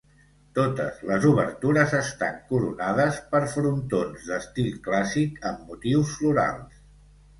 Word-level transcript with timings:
Totes 0.59 1.01
les 1.09 1.27
obertures 1.31 1.93
estan 1.97 2.39
coronades 2.53 3.19
per 3.35 3.41
frontons 3.53 4.25
d'estil 4.33 4.73
clàssic 4.89 5.39
amb 5.51 5.69
motius 5.73 6.17
florals. 6.23 6.85